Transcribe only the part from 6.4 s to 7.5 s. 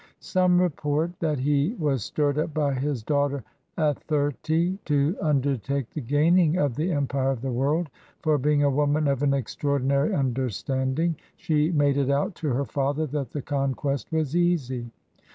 of the empire of